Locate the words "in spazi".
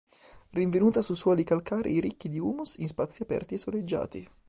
2.77-3.21